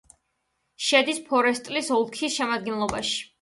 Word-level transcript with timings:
შედის 0.85 1.19
ფორესტის 1.27 1.93
ოლქის 1.99 2.39
შემადგენლობაში. 2.39 3.15